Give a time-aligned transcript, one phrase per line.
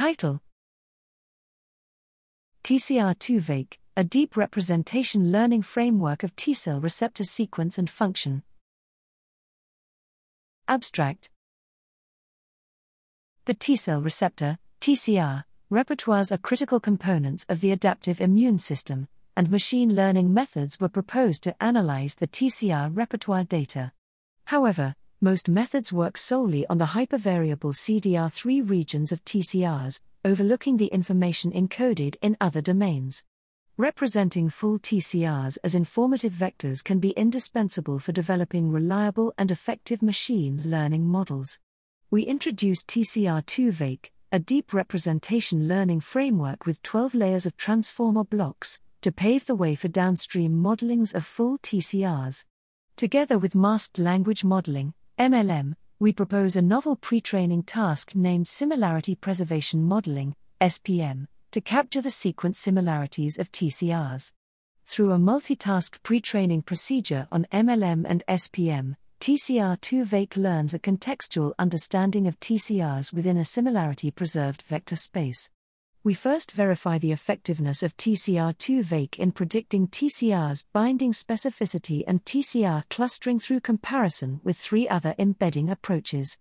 [0.00, 0.40] Title
[2.64, 8.42] TCR2vec, a deep representation learning framework of T cell receptor sequence and function.
[10.66, 11.28] Abstract
[13.44, 19.06] The T cell receptor, TCR, repertoires are critical components of the adaptive immune system,
[19.36, 23.92] and machine learning methods were proposed to analyze the TCR repertoire data.
[24.46, 31.52] However, most methods work solely on the hypervariable CDR3 regions of TCRs, overlooking the information
[31.52, 33.22] encoded in other domains.
[33.76, 40.62] Representing full TCRs as informative vectors can be indispensable for developing reliable and effective machine
[40.64, 41.58] learning models.
[42.10, 49.12] We introduced TCR2vec, a deep representation learning framework with 12 layers of transformer blocks, to
[49.12, 52.46] pave the way for downstream modelings of full TCRs.
[52.96, 59.14] Together with masked language modeling, MLM, we propose a novel pre training task named Similarity
[59.14, 64.32] Preservation Modeling, SPM, to capture the sequence similarities of TCRs.
[64.86, 72.26] Through a multitask pre training procedure on MLM and SPM, TCR2vec learns a contextual understanding
[72.26, 75.50] of TCRs within a similarity preserved vector space.
[76.02, 83.38] We first verify the effectiveness of TCR2vec in predicting TCR's binding specificity and TCR clustering
[83.38, 86.38] through comparison with three other embedding approaches.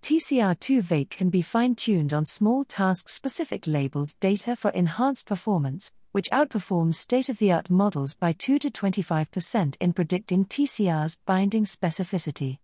[0.00, 7.68] TCR2vec can be fine-tuned on small task-specific labeled data for enhanced performance, which outperforms state-of-the-art
[7.68, 12.60] models by 2 to 25% in predicting TCR's binding specificity.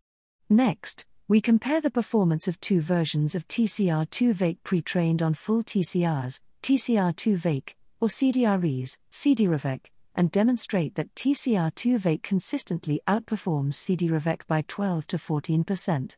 [0.49, 7.75] Next, we compare the performance of two versions of TCR2vec pre-trained on full TCRs, TCR2vec,
[8.01, 9.81] or CDR3s, CDR3vec,
[10.15, 16.17] and demonstrate that TCR2vec consistently outperforms CDR3vec by 12 to 14%.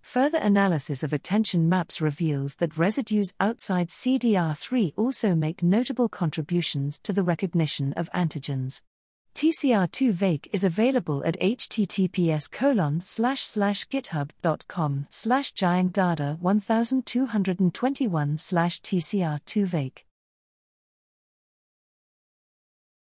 [0.00, 7.12] Further analysis of attention maps reveals that residues outside CDR3 also make notable contributions to
[7.12, 8.82] the recognition of antigens.
[9.38, 20.07] TCR2vec is available at https colon slash slash github.com slash jiangdada 1221 slash TCR2vec.